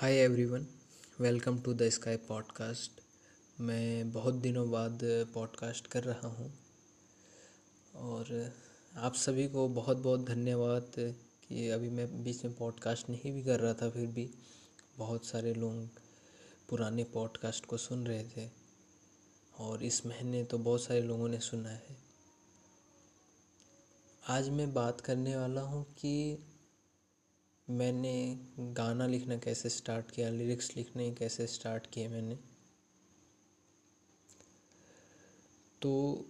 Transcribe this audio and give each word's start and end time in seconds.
Hi 0.00 0.14
everyone 0.14 0.66
welcome 1.20 1.60
to 1.60 1.74
the 1.74 1.88
Sky 1.88 2.16
podcast 2.16 3.00
मैं 3.60 4.12
बहुत 4.12 4.34
दिनों 4.34 4.70
बाद 4.70 4.98
पॉडकास्ट 5.34 5.86
कर 5.86 6.04
रहा 6.04 6.28
हूँ। 6.28 6.52
और 7.94 8.52
आप 8.96 9.14
सभी 9.14 9.48
को 9.48 9.68
बहुत 9.68 9.96
बहुत 9.96 10.24
धन्यवाद 10.24 11.14
कि 11.48 11.68
अभी 11.68 11.90
मैं 11.90 12.24
बीच 12.24 12.44
में 12.44 12.54
पॉडकास्ट 12.54 13.10
नहीं 13.10 13.32
भी 13.32 13.42
कर 13.42 13.60
रहा 13.60 13.74
था, 13.74 13.90
फिर 13.90 14.06
भी 14.06 14.30
बहुत 14.98 15.26
सारे 15.26 15.54
लोग 15.54 15.88
पुराने 16.68 17.04
पॉडकास्ट 17.04 17.66
को 17.66 17.76
सुन 17.76 18.06
रहे 18.06 18.24
थे। 18.24 18.50
और 19.58 19.82
इस 19.82 20.06
महीने 20.06 20.44
तो 20.44 20.58
बहुत 20.58 20.82
सारे 20.82 21.02
लोगों 21.02 21.28
ने 21.28 21.40
सुना 21.40 21.68
है। 21.68 21.96
आज 24.28 24.48
मैं 24.48 24.74
बात 24.74 25.00
करने 25.00 25.36
वाला 25.36 25.60
हूँ 25.60 25.84
कि 25.84 26.38
मैंने 27.70 28.38
गाना 28.58 29.06
लिखना 29.06 29.36
कैसे 29.36 29.68
स्टार्ट 29.68 30.10
किया 30.10 30.30
लिरिक्स 30.30 30.76
लिखने 30.76 31.10
कैसे 31.10 31.46
स्टार्ट 31.46 31.86
किए 31.86 32.08
मैंने? 32.08 32.38
तो 35.82 36.24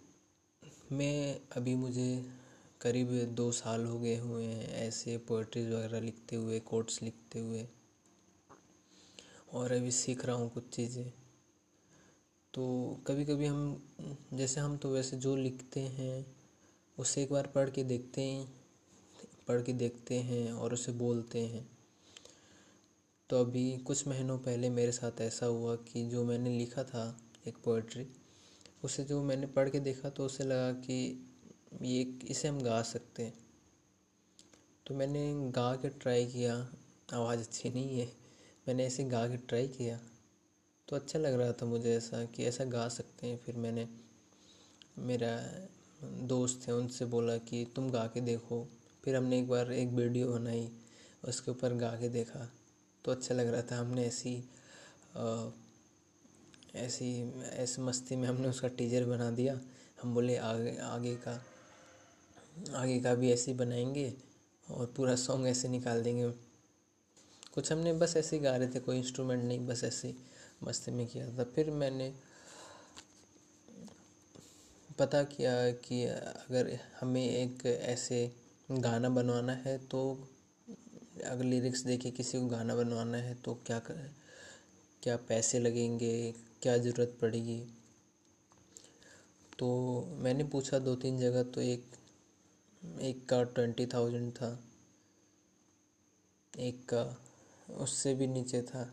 मैं 0.93 1.41
अभी 1.57 1.75
मुझे 1.75 2.27
करीब 2.81 3.09
दो 3.35 3.53
साल 3.53 3.87
हो 3.87 4.01
गए 4.01 4.17
हुए 4.17 4.45
हैं 4.45 4.69
ऐसे 4.69 5.19
पोइट्रीज 5.19 5.73
वगैरह 5.73 6.01
लिखते 6.01 6.37
हुए 6.37 6.61
कोट्स 6.61 7.03
लिखते 7.03 7.39
हुए। 7.39 7.69
और 9.53 9.73
अभी 9.73 9.91
सीख 9.91 10.25
रहा 10.25 10.37
हूँ 10.37 10.51
कुछ 10.51 10.69
चीज़ें। 10.69 11.13
तो 12.55 13.01
कभी 13.07 13.25
कभी 13.25 13.47
हम, 13.47 13.83
जैसे 14.33 14.61
हम 14.61 14.77
तो 14.77 14.91
वैसे 14.91 15.17
जो 15.17 15.37
लिखते 15.37 15.81
हैं, 15.81 16.27
उसे 16.99 17.23
एक 17.23 17.33
बार 17.33 17.47
पढ़ 17.47 17.71
के 17.71 17.85
देखते 17.85 18.23
हैं। 18.23 18.60
पढ़ 19.51 19.63
के 19.63 19.73
देखते 19.73 20.19
हैं 20.21 20.53
और 20.53 20.75
उसे 20.75 20.93
बोलते 20.93 21.47
हैं। 21.47 21.69
तो 23.31 23.41
अभी 23.41 23.77
कुछ 23.79 24.07
महीनों 24.09 24.39
पहले 24.39 24.71
मेरे 24.71 24.93
साथ 24.93 25.21
ऐसा 25.21 25.47
हुआ 25.47 25.77
कि 25.77 26.07
जो 26.07 26.25
मैंने 26.25 26.59
लिखा 26.59 26.85
था 26.85 27.21
एक 27.49 27.57
पोइट्री 27.65 28.07
उसे 28.85 29.05
जो 29.05 29.23
मैंने 29.23 29.47
पढ़ 29.47 29.69
के 29.69 29.81
देखा 29.81 30.11
तो 30.11 30.25
उसे 30.25 30.45
लगा 30.45 30.73
कि 30.73 31.29
ये 31.83 32.03
इसे 32.29 32.49
हम 32.49 32.61
गा 32.61 32.83
सकते 32.83 33.23
हैं। 33.23 33.35
तो 34.87 34.95
मैंने 34.95 35.51
गा 35.51 35.75
के 35.77 35.89
ट्राई 35.89 36.27
किया, 36.27 36.55
आवाज़ 37.13 37.41
अच्छी 37.41 37.71
नहीं 37.71 38.01
है, 38.01 38.07
मैंने 38.69 38.87
ऐसे 38.87 39.05
गा 39.05 39.29
के 39.29 39.37
ट्राई 39.37 39.69
किया। 39.69 40.01
तो 40.89 40.97
अच्छा 40.97 41.19
लग 41.19 41.41
रहा 41.41 41.53
था 41.53 41.67
मुझे 41.67 41.97
ऐसा 41.97 42.25
कि 42.25 42.45
ऐसा 42.45 42.65
गा 42.65 42.89
सकते 42.89 43.27
हैं। 43.27 43.39
फिर 43.39 43.57
मैंने 43.57 43.89
मेरा 44.99 45.37
दोस्त 46.03 46.69
है, 46.69 46.75
उनसे 46.75 47.05
बोला 47.05 47.37
कि 47.39 47.67
तुम 47.77 47.91
गा 47.91 48.07
के 48.07 48.21
देखो। 48.21 48.67
फिर 49.05 49.17
हमने 49.17 49.39
एक 49.39 49.49
बार 49.49 49.73
एक 49.73 49.89
वीडियो 49.89 50.33
बनाई, 50.33 50.71
उसके 51.25 51.51
ऊपर 51.51 51.75
गा 51.75 51.91
के 51.91 52.09
देखा। 52.09 52.49
तो 53.05 53.13
अच्छा 53.13 53.35
लग 53.35 53.49
रहा 53.49 53.63
था 53.63 53.77
हमने 53.77 54.07
ऐसी 54.07 54.33
ऐसी 56.75 57.11
ऐसी 57.43 57.83
मस्ती 57.83 58.17
में 58.17 58.29
हमने 58.29 58.49
उसका 58.49 58.69
टीजर 58.69 59.05
बना 59.05 59.31
दिया। 59.31 59.61
हम 60.03 60.15
बोले, 60.15 60.37
आगे 60.37 60.77
आगे 60.77 61.15
का 61.17 61.43
आगे 62.75 63.01
का 63.01 63.15
भी 63.15 63.33
ऐसे 63.33 63.53
बनाएँगे 63.55 64.13
और 64.71 64.87
पूरा 64.87 65.15
सॉन्ग 65.17 65.47
ऐसे 65.47 65.69
निकाल 65.69 66.03
देंगे। 66.03 66.31
कुछ 67.55 67.73
हमने 67.73 67.93
बस 67.93 68.17
ऐसे 68.17 68.37
ही 68.37 68.43
गा 68.43 68.57
रहे 68.57 68.69
थे, 68.69 68.81
कोई 68.81 68.99
इंस्ट्रूमेंट 68.99 69.45
नहीं, 69.45 69.67
बस 69.67 69.85
ऐसे 69.85 70.15
मस्ती 70.65 70.91
में 70.91 71.07
किया 71.07 71.29
था। 71.39 71.45
फिर 71.45 71.71
मैंने 71.71 72.13
पता 74.99 75.23
किया 75.23 75.71
कि 75.71 76.05
अगर 76.05 76.79
हमें 77.01 77.25
एक 77.25 77.67
ऐसे 77.67 78.33
गाना 78.71 79.09
बनवाना 79.09 79.53
है 79.53 79.77
तो 79.79 80.01
अगर 81.27 81.45
लिरिक्स 81.45 81.81
देखे 81.81 82.11
किसी 82.11 82.41
को 82.41 82.47
गाना 82.47 82.75
बनवाना 82.75 83.19
है 83.19 83.35
तो 83.35 83.55
क्या 83.67 83.79
कर 83.79 83.95
क्या 85.03 85.17
पैसे 85.29 85.59
लगेंगे, 85.59 86.35
क्या 86.63 86.77
ज़रूरत 86.79 87.17
पड़ेगी? 87.21 87.59
तो 89.59 89.69
मैंने 90.19 90.45
पूछा 90.45 90.79
दो 90.79 90.95
तीन 90.97 91.19
जगह 91.19 91.43
तो 91.43 91.61
एक 91.61 91.85
एक 93.03 93.25
का 93.29 93.43
ट्वेंटी 93.45 93.87
थाउज़ेंड 93.87 94.33
था। 94.33 94.59
एक 96.55 96.85
का 96.85 97.05
उससे 97.75 98.15
भी 98.15 98.27
नीचे 98.27 98.63
था 98.63 98.89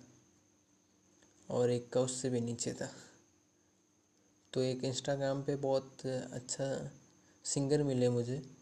और 1.49 1.69
एक 1.69 1.89
का 1.89 2.01
उससे 2.01 2.29
भी 2.29 2.41
नीचे 2.41 2.73
था। 2.73 2.91
तो 4.53 4.61
एक 4.61 4.83
इंस्टाग्राम 4.83 5.43
पे 5.43 5.55
बहुत 5.55 6.05
अच्छा 6.05 6.91
सिंगर 7.45 7.83
मिले 7.83 8.09
मुझे। 8.09 8.56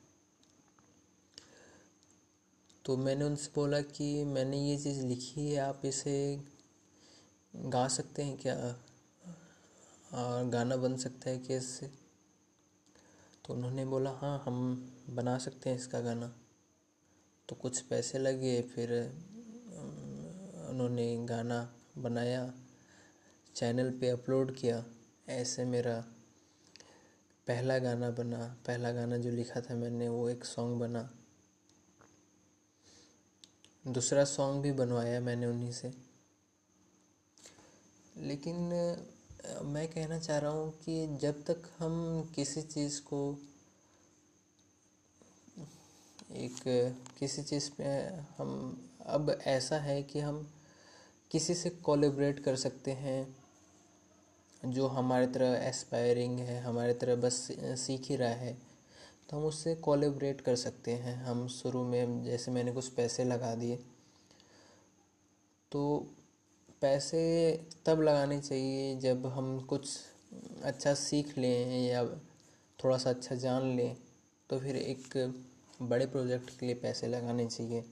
तो 2.86 2.98
मैंने 2.98 3.26
उनसे 3.26 3.52
बोला 3.56 3.82
कि 3.82 4.24
मैंने 4.24 4.58
ये 4.58 4.78
चीज़ 4.78 5.06
लिखी 5.06 5.52
है, 5.52 5.58
आप 5.58 5.86
इसे 5.86 6.44
गा 7.56 7.88
सकते 7.88 8.24
हैं 8.24 8.38
क्या? 8.38 8.56
और 10.14 10.50
गाना 10.50 10.76
बन 10.76 10.98
सकता 10.98 11.30
है 11.30 11.38
क्या 11.38 11.58
इससे? 11.58 11.88
तो 13.46 13.54
उन्होंने 13.54 13.86
बोला 13.86 14.10
हाँ 14.10 14.44
हम 14.46 14.58
बना 15.10 15.38
सकते 15.38 15.70
हैं 15.70 15.78
इसका 15.78 16.00
गाना। 16.00 16.34
तो 17.50 17.56
कुछ 17.56 17.82
पैसे 17.82 18.20
लगे, 18.20 18.62
फिर 18.62 18.94
उन्होंने 20.70 21.26
गाना 21.26 21.76
बनाया, 21.98 22.54
चैनल 23.56 23.92
पे 23.92 24.10
अपलोड 24.10 24.56
किया। 24.56 24.86
ऐसे 25.30 25.66
मेरा 25.66 26.00
पहला 27.48 27.80
गाना 27.80 28.10
बना, 28.12 28.56
पहला 28.68 28.92
गाना 28.92 29.18
जो 29.18 29.32
लिखा 29.32 29.62
था 29.62 29.76
मैंने, 29.76 30.10
वो 30.10 30.30
एक 30.30 30.46
सॉन्ग 30.46 30.80
बना। 30.80 31.10
दूसरा 33.88 34.24
सॉन्ग 34.26 34.62
भी 34.62 34.72
बनवाया 34.72 35.20
मैंने 35.20 35.46
उन्हीं 35.46 35.72
से। 35.72 35.94
लेकिन 38.18 38.56
मैं 39.64 39.88
कहना 39.88 40.20
चाह 40.20 40.38
रहा 40.38 40.52
हूँ 40.52 40.72
कि 40.86 41.18
जब 41.22 41.44
तक 41.44 41.70
हम 41.80 42.24
किसी 42.36 42.62
चीज़ 42.62 43.02
को, 43.02 43.38
एक, 46.32 46.56
किसी 47.20 47.44
चीज़ 47.44 47.72
पे 47.72 47.84
हम, 48.38 48.90
अब 49.06 49.40
ऐसा 49.48 49.78
है 49.78 50.04
कि 50.04 50.20
हम 50.20 50.54
किसी 51.32 51.56
से 51.56 51.70
कोलेबरेट 51.70 52.40
कर 52.40 52.56
सकते 52.56 52.92
हैं, 52.92 53.36
जो 54.66 54.88
हमारे 54.88 55.28
तरह 55.28 55.68
एस्पायरिंग 55.68 56.40
है, 56.40 56.62
हमारे 56.62 56.94
तरह 56.94 57.16
बस 57.16 57.48
सीख 57.54 58.02
ही 58.02 58.16
रहा 58.16 58.30
है। 58.30 58.65
तो 59.30 59.38
हम 59.38 59.46
उससे 59.46 59.76
कोलेबरेट 59.76 60.42
कर 60.42 60.56
सकते 60.56 60.92
हैं। 60.94 61.16
हम 61.24 61.48
शुरू 61.50 61.84
में, 61.84 62.24
जैसे 62.24 62.52
मैंने 62.52 62.72
कुछ 62.72 62.88
पैसे 62.90 63.24
लगा 63.24 63.54
दिए 63.56 63.80
तो 65.72 65.82
पैसे 66.82 67.22
तब 67.86 68.02
लगाने 68.02 68.40
चाहिए 68.40 68.96
जब 69.00 69.26
हम 69.28 69.60
कुछ 69.60 69.90
अच्छा 70.64 70.94
सीख 70.94 71.38
लें 71.38 71.88
या 71.88 72.04
थोड़ा 72.80 72.98
सा 72.98 73.10
अच्छा 73.10 73.36
जान 73.36 73.76
लें 73.76 73.96
तो 74.50 74.60
फिर 74.60 74.76
एक 74.76 75.34
बड़े 75.82 76.06
प्रोजेक्ट 76.06 76.58
के 76.60 76.66
लिए 76.66 76.76
पैसे 76.76 77.08
लगाने 77.08 77.46
चाहिए। 77.48 77.84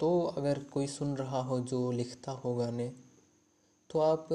तो 0.00 0.20
अगर 0.28 0.58
कोई 0.72 0.86
सुन 0.86 1.14
रहा 1.16 1.40
हो 1.42 1.58
जो 1.62 1.90
लिखता 1.92 2.32
हो 2.34 2.54
गाने 2.56 2.88
तो 3.90 3.98
आप 4.00 4.28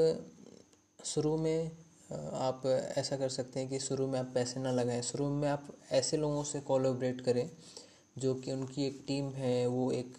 शुरू 1.06 1.36
में 1.38 1.72
आप 2.10 2.66
ऐसा 2.98 3.18
कर 3.18 3.30
सकते 3.30 3.60
हैं 3.60 3.70
कि 3.70 3.80
शुरू 3.80 4.08
में 4.08 4.20
आप 4.20 4.32
पैसे 4.34 4.60
ना 4.60 4.72
लगाएँ। 4.72 5.02
शुरू 5.02 5.30
में 5.30 5.48
आप 5.50 5.68
ऐसे 5.92 6.18
लोगों 6.18 6.44
से 6.44 6.60
कोलोब्रेट 6.62 7.22
करें, 7.22 7.50
जो 8.18 8.34
कि 8.36 8.52
उनकी 8.52 8.86
एक 8.88 9.04
टीम 9.08 9.30
है, 9.30 9.66
वो 9.68 9.92
एक 9.92 10.16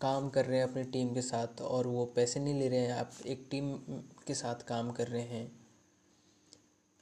काम 0.00 0.28
कर 0.28 0.44
रहे 0.44 0.58
हैं 0.58 0.64
अपनी 0.64 0.82
टीम 0.84 1.14
के 1.14 1.22
साथ 1.22 1.60
और 1.60 1.86
वो 1.86 2.04
पैसे 2.06 2.40
नहीं 2.40 2.54
ले 2.54 2.68
रहे 2.68 2.80
हैं, 2.80 2.92
आप 2.92 3.12
एक 3.26 3.46
टीम 3.50 3.74
के 4.26 4.34
साथ 4.34 4.66
काम 4.68 4.90
कर 4.90 5.08
रहे 5.08 5.22
हैं। 5.22 5.50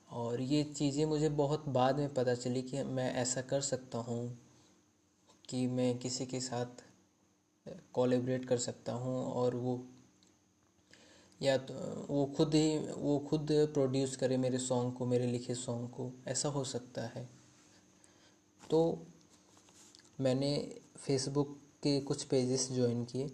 और 0.08 0.40
ये 0.40 0.62
चीज़ें 0.64 1.04
मुझे 1.06 1.28
बहुत 1.28 1.68
बाद 1.68 1.98
में 1.98 2.14
पता 2.14 2.34
चली 2.34 2.62
कि 2.62 2.82
मैं 2.82 3.12
ऐसा 3.14 3.40
कर 3.40 3.60
सकता 3.60 3.98
हूँ 3.98 4.38
कि 5.48 5.66
मैं 5.66 5.98
किसी 5.98 6.26
के 6.26 6.40
साथ 6.40 6.82
कोलेब्रेट 7.92 8.44
कर 8.44 8.58
सकता 8.58 8.92
हूँ 8.92 9.24
और 9.32 9.54
वो 9.54 9.76
या 11.42 11.56
तो 11.58 11.74
वो 12.10 12.24
खुद 12.36 12.54
ही, 12.54 12.78
वो 12.78 13.18
खुद 13.18 13.48
प्रोड्यूस 13.52 14.16
करे 14.16 14.36
मेरे 14.36 14.58
सॉन्ग 14.58 14.94
को, 14.94 15.06
मेरे 15.06 15.26
लिखे 15.26 15.54
सॉन्ग 15.54 15.88
को, 15.88 16.12
ऐसा 16.28 16.48
हो 16.48 16.64
सकता 16.64 17.02
है। 17.02 17.28
तो 18.70 19.06
मैंने 20.20 20.80
फेसबुक 20.96 21.56
के 21.82 22.00
कुछ 22.00 22.24
पेजेस 22.24 22.72
ज्वाइन 22.72 23.04
किए। 23.04 23.30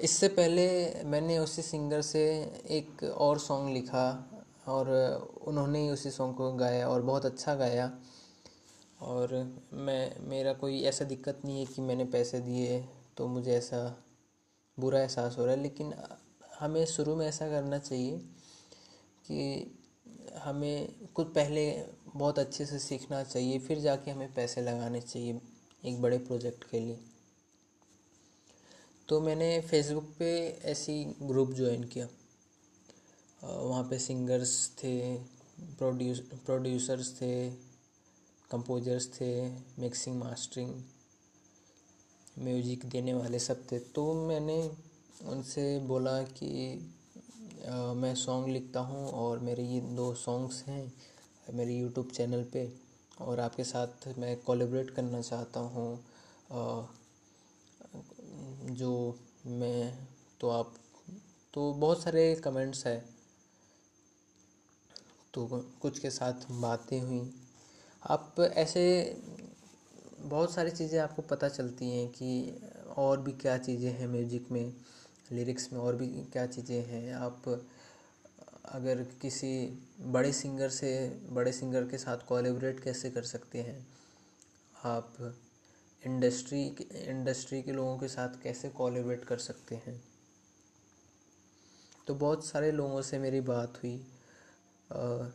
इससे 0.00 0.28
पहले 0.28 0.94
मैंने 1.04 1.38
उसी 1.38 1.62
सिंगर 1.62 2.02
से 2.02 2.22
एक 2.70 3.02
और 3.04 3.38
सॉन्ग 3.38 3.72
लिखा 3.74 4.30
और 4.66 4.90
उन्होंने 5.46 5.82
ही 5.82 5.90
उसी 5.90 6.10
सॉन्ग 6.10 6.36
को 6.36 6.52
गाया 6.52 6.88
और 6.88 7.02
बहुत 7.02 7.26
अच्छा 7.26 7.54
गाया। 7.54 7.98
और 9.00 9.34
मैं, 9.72 10.16
मेरा 10.20 10.52
कोई 10.52 10.82
ऐसा 10.82 11.04
दिक्कत 11.04 11.40
नहीं 11.44 11.58
है 11.58 11.66
कि 11.66 11.82
मैंने 11.82 12.04
पैसे 12.04 12.40
दिए 12.40 12.88
तो 13.16 13.26
मुझे 13.28 13.52
ऐसा 13.52 14.03
बुरा 14.78 15.00
एहसास 15.00 15.36
हो 15.38 15.44
रहा 15.44 15.54
है। 15.54 15.62
लेकिन 15.62 15.92
हमें 16.58 16.84
शुरू 16.86 17.14
में 17.16 17.26
ऐसा 17.26 17.48
करना 17.48 17.78
चाहिए 17.78 18.18
कि 19.26 19.78
हमें 20.38 21.08
कुछ 21.14 21.26
पहले 21.26 21.70
बहुत 22.06 22.38
अच्छे 22.38 22.66
से 22.66 22.78
सीखना 22.78 23.22
चाहिए, 23.22 23.58
फिर 23.58 23.80
जाके 23.80 24.10
हमें 24.10 24.34
पैसे 24.34 24.60
लगाने 24.60 25.00
चाहिए 25.00 25.40
एक 25.84 26.00
बड़े 26.02 26.18
प्रोजेक्ट 26.18 26.64
के 26.70 26.80
लिए। 26.80 26.98
तो 29.08 29.20
मैंने 29.20 29.60
फेसबुक 29.60 30.14
पे 30.18 30.30
ऐसी 30.64 31.04
ग्रुप 31.22 31.52
ज्वाइन 31.52 31.84
किया। 31.84 32.08
वहाँ 33.42 33.82
पे 33.84 33.98
सिंगर्स 33.98 34.70
थे 34.78 35.16
प्रोड्यूस 35.60 36.20
प्रोड्यूसर्स 36.46 37.12
थे 37.16 37.50
कंपोजर्स 38.50 39.08
थे 39.12 39.30
मिक्सिंग 39.78 40.16
मास्टरिंग 40.18 40.74
म्यूज़िक 42.36 42.84
देने 42.90 43.14
वाले 43.14 43.38
सब 43.38 43.66
थे। 43.72 43.78
तो 43.94 44.12
मैंने 44.28 44.58
उनसे 45.26 45.78
बोला 45.88 46.20
कि 46.22 46.50
आ, 47.68 47.92
मैं 47.94 48.14
सॉन्ग 48.14 48.48
लिखता 48.48 48.80
हूँ 48.80 49.08
और 49.10 49.38
मेरे 49.38 49.62
ये 49.64 49.80
दो 49.96 50.12
सॉन्ग्स 50.14 50.62
हैं 50.62 50.92
मेरे 51.50 51.74
यूट्यूब 51.74 52.10
चैनल 52.10 52.42
पे 52.52 52.68
और 53.20 53.40
आपके 53.40 53.64
साथ 53.64 54.08
मैं 54.18 54.36
कोलेबरेट 54.36 54.90
करना 54.90 55.20
चाहता 55.22 55.60
हूँ। 55.60 55.88
जो 58.72 58.92
मैं 59.46 60.06
तो 60.40 60.48
आप 60.50 60.74
तो 61.54 61.72
बहुत 61.72 62.02
सारे 62.02 62.34
कमेंट्स 62.44 62.86
है। 62.86 62.98
तो 65.34 65.46
कुछ 65.82 65.98
के 65.98 66.10
साथ 66.10 66.50
बातें 66.52 67.00
हुई। 67.00 67.22
आप 68.02 68.40
ऐसे 68.40 68.84
बहुत 70.24 70.52
सारी 70.54 70.70
चीज़ें 70.70 70.98
आपको 71.00 71.22
पता 71.22 71.48
चलती 71.48 71.90
हैं 71.90 72.08
कि 72.08 72.60
और 72.96 73.20
भी 73.20 73.32
क्या 73.32 73.56
चीज़ें 73.58 73.90
हैं 73.92 74.06
म्यूज़िक 74.08 74.50
में 74.52 74.72
लिरिक्स 75.32 75.72
में 75.72 75.80
और 75.80 75.96
भी 75.96 76.06
क्या 76.32 76.46
चीज़ें 76.46 76.84
हैं। 76.86 77.14
आप 77.14 77.48
अगर 78.64 79.02
किसी 79.22 79.80
बड़े 80.00 80.32
सिंगर 80.32 80.68
से 80.68 80.92
बड़े 81.30 81.52
सिंगर 81.52 81.84
के 81.84 81.98
साथ 81.98 82.26
कोलेबरेट 82.28 82.80
कैसे 82.80 83.10
कर 83.10 83.22
सकते 83.22 83.58
हैं? 83.58 83.86
आप 84.84 85.34
इंडस्ट्री 86.02 86.64
इंडस्ट्री 87.04 87.62
के 87.62 87.72
लोगों 87.72 87.98
के 87.98 88.08
साथ 88.08 88.42
कैसे 88.42 88.68
कोलेबरेट 88.68 89.24
कर 89.24 89.38
सकते 89.38 89.74
हैं? 89.76 90.00
तो 92.06 92.14
बहुत 92.14 92.46
सारे 92.46 92.72
लोगों 92.72 93.02
से 93.02 93.18
मेरी 93.18 93.40
बात 93.40 93.82
हुई। 93.82 93.94
आ, 94.92 95.28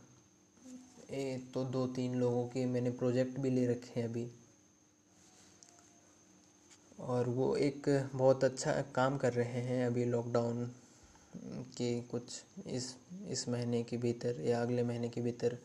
ए, 1.10 1.40
तो 1.54 1.64
दो 1.64 1.86
तीन 1.86 2.14
लोगों 2.14 2.46
के 2.48 2.66
मैंने 2.66 2.90
प्रोजेक्ट 2.90 3.38
भी 3.40 3.50
ले 3.50 3.66
रखे 3.66 4.00
हैं 4.00 4.08
अभी। 4.08 4.30
और 7.00 7.28
वो 7.28 7.54
एक 7.56 7.88
बहुत 8.14 8.44
अच्छा 8.44 8.72
काम 8.94 9.16
कर 9.18 9.32
रहे 9.32 9.60
हैं 9.60 9.86
अभी 9.86 10.04
लॉकडाउन 10.04 10.64
के 11.76 12.00
कुछ 12.00 12.42
इस 12.66 12.94
इस 13.28 13.48
महीने 13.48 13.82
के 13.82 13.96
भीतर 13.96 14.40
या 14.40 14.62
अगले 14.62 14.82
महीने 14.82 15.08
के 15.08 15.20
भीतर 15.20 15.58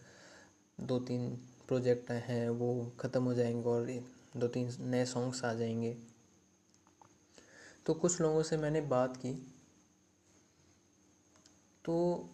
दो 0.82 1.00
तीन 1.00 1.30
प्रोजेक्ट 1.68 2.12
हैं, 2.12 2.50
वो 2.50 2.92
ख़त्म 3.00 3.24
हो 3.24 3.34
जाएँगे 3.34 3.70
और 3.70 3.86
दो 4.38 4.48
तीन 4.48 4.70
नए 4.82 5.06
सॉन्ग्स 5.06 5.44
आ 5.46 5.54
जाएँगे। 5.54 5.96
तो 7.86 7.94
कुछ 7.94 8.22
लोगों 8.22 8.44
से 8.44 8.58
मैंने 8.58 8.82
बात 8.82 9.18
की। 9.18 9.34
तो 11.86 12.30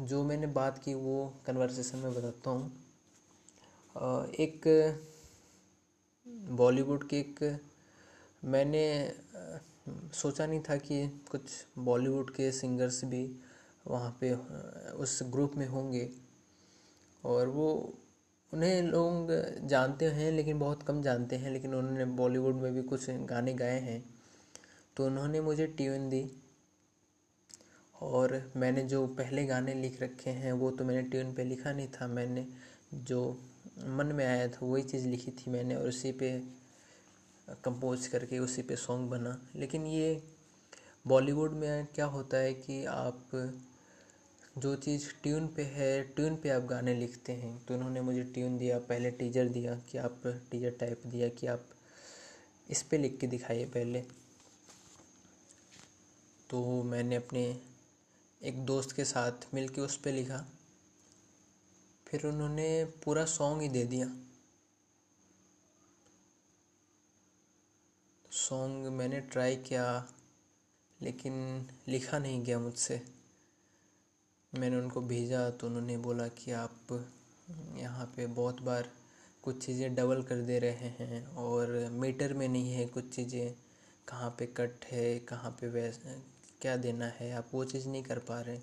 जो 0.00 0.22
मैंने 0.24 0.46
बात 0.46 0.78
की 0.78 0.94
वो 0.94 1.32
कन्वर्सेशन 1.46 1.98
में 1.98 2.14
बताता 2.14 2.50
हूँ। 2.50 2.70
एक 4.40 4.66
बॉलीवुड 6.50 7.08
के 7.08 7.18
एक 7.20 7.38
मैंने 8.44 9.14
सोचा 10.12 10.46
नहीं 10.46 10.60
था 10.60 10.76
कि 10.76 11.22
कुछ 11.30 11.40
बॉलीवुड 11.78 12.34
के 12.34 12.52
सिंगर्स 12.52 13.04
भी 13.04 13.36
वहाँ 13.86 14.18
पे 14.20 14.34
उस 14.90 15.20
ग्रुप 15.22 15.56
में 15.56 15.66
होंगे। 15.66 16.10
और 17.24 17.48
वो, 17.48 17.94
उन्हें 18.54 18.82
लोग 18.82 19.28
जानते 19.66 20.04
हैं, 20.04 20.32
लेकिन 20.32 20.58
बहुत 20.58 20.82
कम 20.82 21.02
जानते 21.02 21.36
हैं, 21.36 21.50
लेकिन 21.50 21.74
उन्होंने 21.74 22.04
बॉलीवुड 22.04 22.54
में 22.54 22.74
भी 22.74 22.82
कुछ 22.82 23.10
गाने 23.10 23.54
गाए 23.54 23.80
हैं। 23.80 24.14
तो 24.96 25.06
उन्होंने 25.06 25.40
मुझे 25.40 25.66
ट्यून 25.66 26.08
दी। 26.08 26.30
और 28.02 28.52
मैंने 28.56 28.82
जो 28.82 29.06
पहले 29.06 29.46
गाने 29.46 29.74
लिख 29.74 30.02
रखे 30.02 30.30
हैं, 30.30 30.52
वो 30.52 30.70
तो 30.70 30.84
मैंने 30.84 31.02
ट्यून 31.02 31.34
पे 31.34 31.44
लिखा 31.44 31.72
नहीं 31.72 31.88
था। 31.88 32.06
मैंने 32.06 32.46
जो 32.94 33.40
मन 33.78 34.06
में 34.06 34.26
आया 34.26 34.48
था, 34.48 34.58
वही 34.62 34.82
चीज़ 34.82 35.08
लिखी 35.08 35.30
थी 35.30 35.50
मैंने, 35.50 35.76
और 35.76 35.88
उसी 35.88 36.12
पे 36.12 36.59
कंपोज 37.64 38.06
करके 38.06 38.38
उसी 38.38 38.62
पे 38.62 38.76
सॉन्ग 38.76 39.10
बना। 39.10 39.38
लेकिन 39.56 39.86
ये 39.86 40.22
बॉलीवुड 41.06 41.52
में 41.52 41.86
क्या 41.86 42.06
होता 42.06 42.36
है 42.36 42.54
कि 42.54 42.84
आप 42.84 43.30
जो 44.58 44.74
चीज़ 44.76 45.06
ट्यून 45.22 45.46
पे 45.46 45.62
है 45.64 46.02
ट्यून 46.06 46.36
पे 46.36 46.50
आप 46.50 46.62
गाने 46.62 46.94
लिखते 46.94 47.32
हैं 47.32 47.58
तो 47.64 47.74
उन्होंने 47.74 48.00
मुझे 48.00 48.22
ट्यून 48.24 48.56
दिया, 48.58 48.78
पहले 48.78 49.10
टीजर 49.10 49.48
दिया 49.48 49.74
कि 49.90 49.98
आप 49.98 50.22
टीजर 50.50 50.70
टाइप 50.70 51.02
दिया 51.06 51.28
कि 51.28 51.46
आप 51.46 51.66
इस 52.70 52.82
पे 52.82 52.98
लिख 52.98 53.18
के 53.20 53.26
दिखाइए 53.26 53.64
पहले। 53.64 54.00
तो 56.50 56.82
मैंने 56.82 57.16
अपने 57.16 57.44
एक 58.42 58.64
दोस्त 58.66 58.92
के 58.92 59.04
साथ 59.04 59.54
मिल 59.54 59.68
के 59.68 59.80
उस 59.80 59.96
पर 59.96 60.12
लिखा। 60.12 60.44
फिर 62.06 62.26
उन्होंने 62.26 62.84
पूरा 63.04 63.24
सॉन्ग 63.24 63.62
ही 63.62 63.68
दे 63.68 63.84
दिया। 63.84 64.06
सॉन्ग 68.32 68.86
मैंने 68.88 69.20
ट्राई 69.22 69.56
किया, 69.58 69.84
लेकिन 71.00 71.66
लिखा 71.88 72.18
नहीं 72.18 72.42
गया 72.44 72.58
मुझसे। 72.58 73.00
मैंने 74.52 74.76
उनको 74.76 75.00
भेजा 75.00 75.48
तो 75.50 75.66
उन्होंने 75.66 75.96
बोला 75.98 76.26
कि 76.28 76.52
आप 76.52 76.92
यहाँ 77.76 78.06
पे 78.16 78.26
बहुत 78.28 78.62
बार 78.62 78.88
कुछ 79.44 79.64
चीज़ें 79.66 79.94
डबल 79.94 80.22
कर 80.22 80.42
दे 80.42 80.58
रहे 80.58 80.88
हैं 81.00 81.26
और 81.36 81.88
मीटर 81.92 82.34
में 82.34 82.48
नहीं 82.48 82.72
है 82.72 82.86
कुछ 82.86 83.08
चीज़ें, 83.08 83.52
कहाँ 84.08 84.30
पे 84.38 84.46
कट 84.56 84.84
है, 84.84 85.18
कहाँ 85.20 85.50
पे 85.50 85.68
वैस, 85.68 86.00
क्या 86.60 86.76
देना 86.76 87.06
है, 87.18 87.32
आप 87.32 87.50
वो 87.54 87.64
चीज़ 87.64 87.88
नहीं 87.88 88.02
कर 88.02 88.18
पा 88.18 88.40
रहे। 88.40 88.58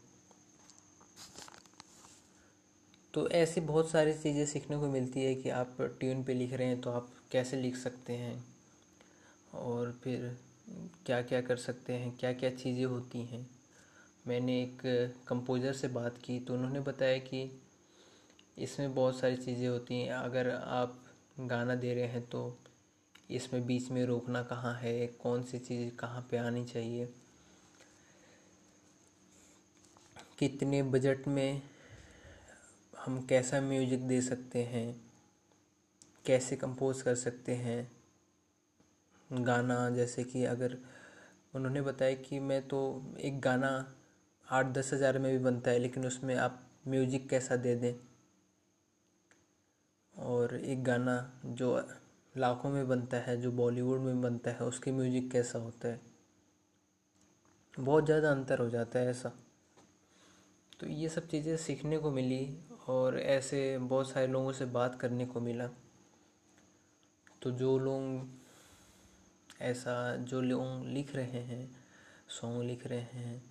तो 3.13 3.29
ऐसी 3.29 3.61
बहुत 3.61 3.89
सारी 3.89 4.13
चीज़ें 4.13 4.45
सीखने 4.45 4.77
को 4.77 4.87
मिलती 4.87 5.23
है 5.23 5.33
कि 5.35 5.49
आप 5.51 5.77
ट्यून 5.99 6.23
पे 6.23 6.33
लिख 6.33 6.53
रहे 6.53 6.67
हैं 6.67 6.81
तो 6.81 6.91
आप 6.91 7.09
कैसे 7.31 7.57
लिख 7.57 7.75
सकते 7.75 8.13
हैं। 8.13 8.56
और 9.53 9.91
फिर 10.03 10.35
क्या 11.05 11.21
क्या 11.21 11.41
कर 11.41 11.57
सकते 11.57 11.93
हैं 11.93 12.15
क्या 12.17 12.33
क्या 12.33 12.49
चीज़ें 12.51 12.85
होती 12.85 13.21
हैं। 13.23 13.45
मैंने 14.27 14.61
एक 14.61 14.81
कंपोज़र 15.27 15.73
से 15.73 15.87
बात 15.89 16.17
की 16.17 16.39
तो 16.39 16.53
उन्होंने 16.53 16.79
बताया 16.81 17.17
कि 17.19 17.49
इसमें 18.57 18.93
बहुत 18.95 19.19
सारी 19.19 19.37
चीज़ें 19.37 19.67
होती 19.67 19.99
हैं। 19.99 20.13
अगर 20.13 20.49
आप 20.51 20.99
गाना 21.41 21.75
दे 21.75 21.93
रहे 21.93 22.07
हैं 22.07 22.21
तो 22.27 22.57
इसमें 23.31 23.65
बीच 23.67 23.89
में 23.91 24.05
रोकना 24.05 24.41
कहाँ 24.43 24.73
है, 24.73 25.07
कौन 25.07 25.43
सी 25.43 25.59
चीज़ 25.59 25.95
कहाँ 25.95 26.27
पे 26.31 26.37
आनी 26.37 26.63
चाहिए, 26.65 27.07
कितने 30.39 30.81
बजट 30.85 31.27
में 31.27 31.61
हम 32.93 33.21
कैसा 33.29 33.61
म्यूज़िक 33.61 34.07
दे 34.07 34.21
सकते 34.21 34.63
हैं, 34.63 34.95
कैसे 36.25 36.55
कंपोज 36.55 37.01
कर 37.01 37.15
सकते 37.15 37.55
हैं। 37.55 37.79
गाना, 39.31 39.89
जैसे 39.89 40.23
कि 40.23 40.43
अगर 40.45 40.77
उन्होंने 41.55 41.81
बताया 41.81 42.13
कि 42.15 42.39
मैं 42.39 42.67
तो 42.67 42.79
एक 43.19 43.39
गाना 43.41 43.93
आठ 44.47 44.65
दस 44.65 44.93
हज़ार 44.93 45.19
में 45.19 45.31
भी 45.31 45.43
बनता 45.43 45.71
है, 45.71 45.79
लेकिन 45.79 46.05
उसमें 46.05 46.35
आप 46.35 46.61
म्यूज़िक 46.87 47.29
कैसा 47.29 47.55
दे 47.55 47.75
दें? 47.75 47.93
और 50.15 50.55
एक 50.55 50.83
गाना 50.83 51.41
जो 51.45 51.87
लाखों 52.37 52.69
में 52.69 52.87
बनता 52.87 53.17
है, 53.17 53.41
जो 53.41 53.51
बॉलीवुड 53.51 53.99
में 53.99 54.21
बनता 54.21 54.51
है, 54.51 54.59
उसके 54.59 54.91
म्यूज़िक 54.91 55.31
कैसा 55.31 55.59
होता 55.59 55.87
है? 55.87 56.01
बहुत 57.79 58.05
ज़्यादा 58.05 58.31
अंतर 58.31 58.59
हो 58.59 58.69
जाता 58.69 58.99
है 58.99 59.09
ऐसा। 59.09 59.31
तो 60.79 60.87
ये 60.87 61.09
सब 61.09 61.27
चीज़ें 61.27 61.57
सीखने 61.57 61.97
को 61.97 62.11
मिली 62.11 62.57
और 62.87 63.19
ऐसे 63.19 63.77
बहुत 63.77 64.09
सारे 64.09 64.27
लोगों 64.27 64.51
से 64.51 64.65
बात 64.65 64.99
करने 65.01 65.25
को 65.25 65.39
मिला। 65.39 65.67
तो 67.41 67.51
जो 67.51 67.77
लोग 67.77 68.36
ऐसा 69.61 70.15
जो 70.15 70.41
लोग 70.41 70.85
लिख 70.87 71.15
रहे 71.15 71.41
हैं 71.43 71.69
सॉन्ग 72.29 72.63
लिख 72.63 72.85
रहे 72.87 72.99
हैं 72.99 73.41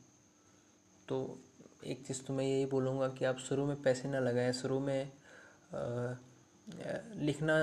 तो 1.08 1.16
एक 1.86 2.06
चीज़ 2.06 2.22
तो 2.22 2.34
मैं 2.34 2.44
यही 2.44 2.66
बोलूँगा 2.66 3.08
कि 3.08 3.25
आप 3.25 3.38
शुरू 3.38 3.66
में 3.66 3.82
पैसे 3.82 4.08
ना 4.08 4.18
लगाएँ 4.18 4.52
शुरू 4.52 4.78
में 4.80 5.12
आ, 5.75 6.14
लिखना 7.16 7.56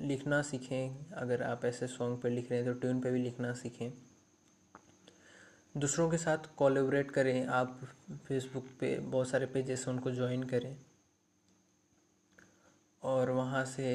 लिखना 0.00 0.40
सीखें। 0.42 1.12
अगर 1.12 1.42
आप 1.42 1.64
ऐसे 1.64 1.86
सॉन्ग 1.86 2.20
पर 2.20 2.30
लिख 2.30 2.50
रहे 2.50 2.62
हैं 2.62 2.74
तो 2.74 2.80
ट्यून 2.80 3.00
पे 3.00 3.10
भी 3.10 3.22
लिखना 3.22 3.52
सीखें। 3.52 3.90
दूसरों 5.74 6.08
के 6.10 6.18
साथ 6.18 6.54
कोलेबरेट 6.56 7.10
करें। 7.10 7.46
आप 7.46 7.80
फेसबुक 8.28 8.66
पे 8.80 8.98
बहुत 8.98 9.28
सारे 9.28 9.46
पेजेस 9.46 9.86
उनको 9.88 10.10
ज्वाइन 10.10 10.42
करें। 10.42 10.76
और 13.02 13.30
वहाँ 13.30 13.64
से 13.64 13.90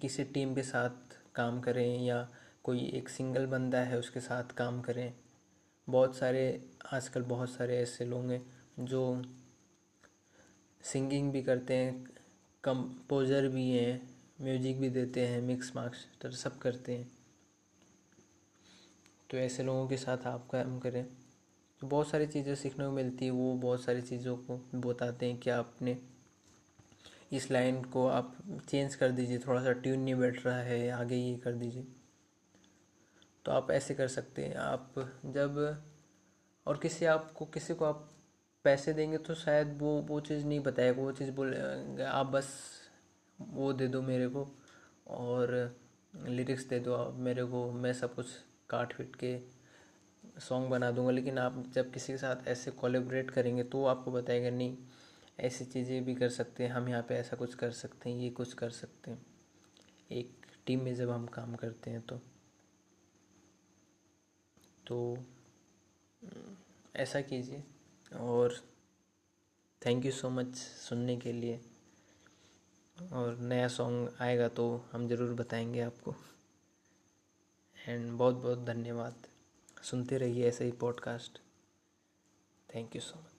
किसी 0.00 0.24
टीम 0.24 0.54
के 0.54 0.62
साथ 0.62 1.16
काम 1.34 1.60
करें 1.60 2.04
या 2.04 2.28
कोई 2.66 2.86
एक 2.94 3.08
सिंगल 3.08 3.46
बंदा 3.46 3.78
है 3.78 3.98
उसके 3.98 4.20
साथ 4.20 4.52
काम 4.56 4.80
करें। 4.80 5.12
बहुत 5.88 6.16
सारे, 6.16 6.62
आजकल 6.92 7.22
बहुत 7.22 7.50
सारे 7.50 7.76
ऐसे 7.78 8.04
लोग 8.04 8.30
हैं 8.30 8.40
जो 8.80 9.22
सिंगिंग 10.84 11.30
भी 11.32 11.42
करते 11.42 11.74
हैं, 11.74 12.04
कंपोज़र 12.64 13.48
भी 13.48 13.70
हैं, 13.70 14.00
म्यूज़िक 14.40 14.80
भी 14.80 14.90
देते 14.90 15.26
हैं, 15.26 15.40
मिक्स 15.42 15.72
मास्टर 15.76 16.30
सब 16.30 16.58
करते 16.58 16.92
हैं। 16.92 17.08
तो 19.30 19.36
ऐसे 19.36 19.62
लोगों 19.62 19.86
के 19.88 19.96
साथ 19.96 20.26
आप 20.26 20.48
काम 20.52 20.78
करें। 20.78 21.04
तो 21.82 21.86
बहुत 21.86 22.08
सारी 22.08 22.26
चीज़ें 22.26 22.54
सीखने 22.54 22.84
को 22.84 22.90
मिलती 22.92 23.24
है, 23.24 23.30
वो 23.30 23.54
बहुत 23.54 23.84
सारी 23.84 24.02
चीज़ों 24.02 24.36
को 24.36 24.60
बताते 24.80 25.26
हैं 25.26 25.38
कि 25.38 25.50
आपने 25.50 25.98
इस 27.32 27.50
लाइन 27.50 27.82
को 27.84 28.06
आप 28.06 28.36
चेंज 28.68 28.94
कर 28.94 29.10
दीजिए, 29.10 29.38
थोड़ा 29.38 29.62
सा 29.62 29.72
ट्यून 29.72 29.98
नहीं 29.98 30.14
बैठ 30.14 30.44
रहा 30.46 30.58
है, 30.58 30.88
आगे 30.90 31.16
ये 31.16 31.36
कर 31.36 31.52
दीजिए। 31.52 31.86
तो 33.46 33.52
आप 33.52 33.70
ऐसे 33.70 33.94
कर 33.94 34.08
सकते 34.08 34.44
हैं। 34.44 34.54
आप 34.56 34.94
जब 35.26 35.58
और 36.66 36.78
किसी 36.78 37.04
आपको, 37.06 37.44
किसी 37.44 37.74
को 37.74 37.84
आप 37.84 38.08
पैसे 38.64 38.92
देंगे 38.92 39.18
तो 39.18 39.34
शायद 39.34 39.76
वो 39.80 39.90
वो 40.02 40.20
चीज़ 40.20 40.44
नहीं 40.46 40.60
बताएगा। 40.60 41.02
वो 41.02 41.12
चीज़ 41.12 41.30
बोले, 41.30 42.02
आप 42.04 42.26
बस 42.26 42.48
वो 43.38 43.72
दे 43.72 43.88
दो 43.88 44.02
मेरे 44.02 44.28
को 44.28 44.46
और 45.06 45.54
लिरिक्स 46.14 46.64
दे 46.64 46.80
दो। 46.80 46.94
आप 46.94 47.14
मेरे 47.18 47.44
को, 47.44 47.70
मैं 47.72 47.92
सब 47.92 48.14
कुछ 48.14 48.26
काट 48.70 48.92
फिट 48.92 49.16
के 49.16 49.38
सॉन्ग 50.40 50.70
बना 50.70 50.90
दूँगा। 50.90 51.10
लेकिन 51.10 51.38
आप 51.38 51.62
जब 51.74 51.92
किसी 51.92 52.12
के 52.12 52.18
साथ 52.18 52.48
ऐसे 52.48 52.70
कोलेबरेट 52.70 53.30
करेंगे 53.30 53.64
तो 53.64 53.84
आपको 53.84 54.12
बताएगा, 54.12 54.50
नहीं, 54.50 54.76
ऐसी 55.40 55.64
चीज़ें 55.64 56.04
भी 56.04 56.14
कर 56.14 56.28
सकते 56.28 56.64
हैं। 56.64 56.70
हम 56.70 56.88
यहाँ 56.88 57.02
पे 57.02 57.14
ऐसा 57.14 57.36
कुछ 57.36 57.54
कर 57.54 57.70
सकते 57.72 58.10
हैं, 58.10 58.16
ये 58.16 58.30
कुछ 58.30 58.52
कर 58.54 58.70
सकते 58.70 59.10
हैं। 59.10 59.26
एक 60.12 60.46
टीम 60.66 60.82
में 60.82 60.94
जब 60.94 61.10
हम 61.10 61.26
काम 61.26 61.54
करते 61.54 61.90
हैं 61.90 62.00
तो। 62.00 62.20
तो 64.86 64.96
ऐसा 66.96 67.20
कीजिए। 67.20 67.62
और 68.12 68.54
थैंक 69.82 70.04
यू 70.04 70.12
सो 70.12 70.30
मच 70.30 70.54
सुनने 70.56 71.16
के 71.16 71.32
लिए। 71.32 71.60
और 73.12 73.36
नया 73.38 73.68
सॉन्ग 73.68 74.16
आएगा 74.20 74.48
तो 74.48 74.66
हम 74.92 75.08
ज़रूर 75.08 75.34
बताएँगे 75.34 75.80
आपको। 75.80 76.14
एंड 77.76 78.12
बहुत 78.12 78.34
बहुत 78.34 78.64
धन्यवाद। 78.64 79.26
सुनते 79.82 80.18
रहिए 80.18 80.48
ऐसे 80.48 80.64
ही 80.64 80.72
podcast 80.72 81.38
thank 82.68 82.96
you 82.96 83.02
so 83.02 83.18
much 83.18 83.35